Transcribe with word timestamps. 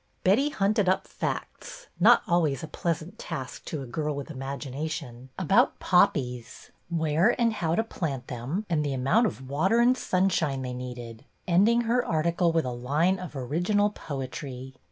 Betty 0.23 0.49
hunted 0.49 0.89
up 0.89 1.05
facts— 1.07 1.85
not 1.99 2.23
always 2.25 2.63
a 2.63 2.67
pleasant 2.67 3.19
task 3.19 3.65
to 3.65 3.83
a 3.83 3.85
girl 3.85 4.15
with 4.15 4.31
imagination— 4.31 5.29
about 5.37 5.77
poppies, 5.79 6.71
where 6.89 7.39
and 7.39 7.53
how 7.53 7.75
to 7.75 7.83
plant 7.83 8.25
them, 8.25 8.65
and 8.67 8.83
the 8.83 8.95
amount 8.95 9.27
of 9.27 9.47
water 9.47 9.79
and 9.79 9.95
sunshine 9.95 10.63
they 10.63 10.73
needed, 10.73 11.23
ending 11.47 11.81
her 11.81 12.03
article 12.03 12.51
with 12.51 12.65
a 12.65 12.71
line 12.71 13.19
of 13.19 13.35
original 13.35 13.91
poetry. 13.91 14.73